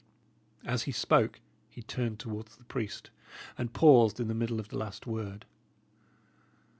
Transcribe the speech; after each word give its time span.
As 0.65 0.81
he 0.85 0.91
spoke, 0.91 1.39
he 1.69 1.83
turned 1.83 2.17
towards 2.17 2.57
the 2.57 2.63
priest, 2.63 3.11
and 3.55 3.71
paused 3.71 4.19
in 4.19 4.29
the 4.29 4.33
middle 4.33 4.59
of 4.59 4.69
the 4.69 4.77
last 4.79 5.05
word. 5.05 5.45